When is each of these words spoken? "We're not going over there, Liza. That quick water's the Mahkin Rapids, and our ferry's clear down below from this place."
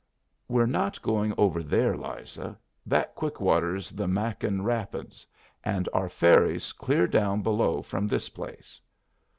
"We're 0.47 0.65
not 0.65 0.99
going 1.03 1.31
over 1.37 1.61
there, 1.61 1.95
Liza. 1.95 2.57
That 2.87 3.13
quick 3.13 3.39
water's 3.39 3.91
the 3.91 4.07
Mahkin 4.07 4.63
Rapids, 4.63 5.27
and 5.63 5.87
our 5.93 6.09
ferry's 6.09 6.73
clear 6.73 7.05
down 7.05 7.43
below 7.43 7.83
from 7.83 8.07
this 8.07 8.27
place." 8.27 8.81